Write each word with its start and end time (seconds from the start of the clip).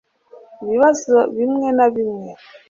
ibibazo 0.63 1.15
bimwe 1.37 1.67
na 1.77 1.87
bimwe 1.93 2.31